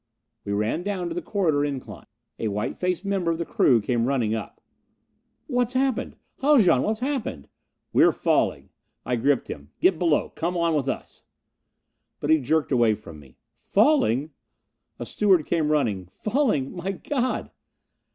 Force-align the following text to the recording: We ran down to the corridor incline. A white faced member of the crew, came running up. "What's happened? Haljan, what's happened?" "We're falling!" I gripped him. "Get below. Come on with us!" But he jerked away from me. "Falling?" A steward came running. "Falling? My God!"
We 0.45 0.51
ran 0.51 0.81
down 0.81 1.09
to 1.09 1.13
the 1.13 1.21
corridor 1.21 1.63
incline. 1.63 2.07
A 2.39 2.47
white 2.47 2.75
faced 2.75 3.05
member 3.05 3.29
of 3.29 3.37
the 3.37 3.45
crew, 3.45 3.79
came 3.79 4.07
running 4.07 4.33
up. 4.33 4.59
"What's 5.45 5.73
happened? 5.73 6.15
Haljan, 6.39 6.81
what's 6.81 7.01
happened?" 7.01 7.47
"We're 7.93 8.11
falling!" 8.11 8.71
I 9.05 9.15
gripped 9.15 9.47
him. 9.47 9.69
"Get 9.79 9.99
below. 9.99 10.29
Come 10.29 10.57
on 10.57 10.73
with 10.73 10.89
us!" 10.89 11.25
But 12.19 12.31
he 12.31 12.39
jerked 12.39 12.71
away 12.71 12.95
from 12.95 13.19
me. 13.19 13.37
"Falling?" 13.53 14.31
A 14.97 15.05
steward 15.05 15.45
came 15.45 15.69
running. 15.71 16.07
"Falling? 16.07 16.75
My 16.75 16.93
God!" 16.93 17.51